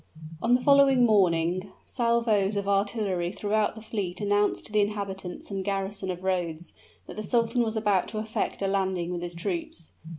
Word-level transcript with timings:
On 0.41 0.55
the 0.55 0.59
following 0.61 1.05
morning, 1.05 1.71
salvoes 1.85 2.55
of 2.55 2.67
artillery 2.67 3.31
throughout 3.31 3.75
the 3.75 3.83
fleet 3.83 4.19
announced 4.19 4.65
to 4.65 4.71
the 4.71 4.81
inhabitants 4.81 5.51
and 5.51 5.63
garrison 5.63 6.09
of 6.09 6.23
Rhodes, 6.23 6.73
that 7.05 7.17
the 7.17 7.21
sultan 7.21 7.61
was 7.61 7.77
about 7.77 8.07
to 8.07 8.17
effect 8.17 8.63
a 8.63 8.67
landing 8.67 9.11
with 9.11 9.21
his 9.21 9.35
troops. 9.35 9.91